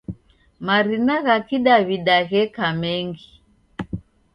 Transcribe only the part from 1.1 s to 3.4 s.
ghakidawida gheka mengi.